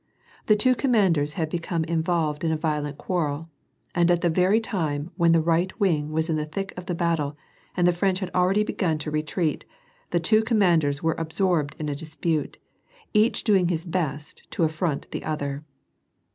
[0.47, 3.51] The two commanders had become involved in a violent quarrel,
[3.93, 6.45] and at the very time when the right wing was in the.
[6.47, 7.37] thick oif the battle,
[7.77, 9.63] and the French had already begun to re treat,
[10.09, 12.57] the two commanders were absorbed in a dispute,
[13.13, 15.63] each doing his best to affront the other.